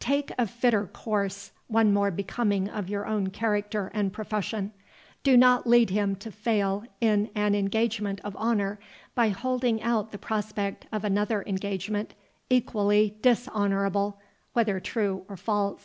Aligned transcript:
Take 0.00 0.32
a 0.38 0.46
fitter 0.46 0.86
course, 0.86 1.52
one 1.68 1.92
more 1.92 2.10
becoming 2.10 2.70
your 2.86 3.04
own 3.04 3.26
character 3.28 3.90
and 3.92 4.14
profession. 4.14 4.72
Do 5.22 5.36
not 5.36 5.66
lead 5.66 5.90
him 5.90 6.16
to 6.24 6.30
fail 6.32 6.84
in 7.02 7.28
an 7.34 7.54
engagement 7.54 8.18
of 8.24 8.34
honour, 8.36 8.80
by 9.14 9.28
holding 9.28 9.82
out 9.82 10.10
the 10.10 10.16
prospect 10.16 10.86
of 10.90 11.04
another 11.04 11.42
engagement 11.46 12.14
equally 12.48 13.18
dishonourable, 13.20 14.18
whether 14.54 14.80
false 14.80 15.16
or 15.28 15.36
true. 15.52 15.76